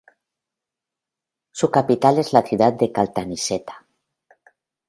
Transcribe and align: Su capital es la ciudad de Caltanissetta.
Su 1.51 1.69
capital 1.69 2.17
es 2.17 2.33
la 2.33 2.41
ciudad 2.41 2.73
de 2.73 2.91
Caltanissetta. 2.91 3.85